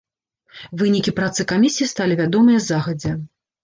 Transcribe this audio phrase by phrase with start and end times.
[0.83, 3.19] Вынікі працы камісіі сталі вядомыя загадзя.